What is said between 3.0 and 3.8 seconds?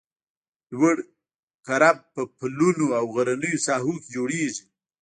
غرنیو